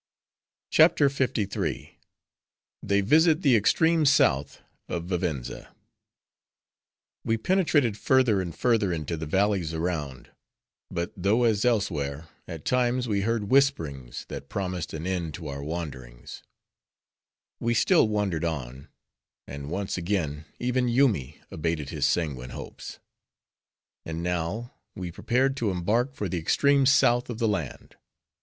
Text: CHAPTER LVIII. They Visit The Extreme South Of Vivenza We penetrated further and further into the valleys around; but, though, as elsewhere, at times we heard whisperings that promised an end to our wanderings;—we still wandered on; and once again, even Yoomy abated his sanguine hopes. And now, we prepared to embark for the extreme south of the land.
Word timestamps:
CHAPTER 0.71 1.09
LVIII. 1.09 1.99
They 2.81 3.01
Visit 3.01 3.43
The 3.43 3.55
Extreme 3.55 4.07
South 4.07 4.59
Of 4.89 5.03
Vivenza 5.03 5.75
We 7.23 7.37
penetrated 7.37 7.99
further 7.99 8.41
and 8.41 8.57
further 8.57 8.91
into 8.91 9.15
the 9.15 9.27
valleys 9.27 9.75
around; 9.75 10.31
but, 10.89 11.13
though, 11.15 11.43
as 11.43 11.65
elsewhere, 11.65 12.27
at 12.47 12.65
times 12.65 13.07
we 13.07 13.21
heard 13.21 13.51
whisperings 13.51 14.25
that 14.27 14.49
promised 14.49 14.91
an 14.95 15.05
end 15.05 15.35
to 15.35 15.47
our 15.47 15.61
wanderings;—we 15.61 17.73
still 17.75 18.07
wandered 18.07 18.43
on; 18.43 18.87
and 19.45 19.69
once 19.69 19.97
again, 19.99 20.45
even 20.57 20.87
Yoomy 20.89 21.39
abated 21.51 21.89
his 21.89 22.07
sanguine 22.07 22.49
hopes. 22.49 22.97
And 24.03 24.23
now, 24.23 24.73
we 24.95 25.11
prepared 25.11 25.55
to 25.57 25.69
embark 25.69 26.15
for 26.15 26.27
the 26.27 26.39
extreme 26.39 26.87
south 26.87 27.29
of 27.29 27.37
the 27.37 27.47
land. 27.47 27.97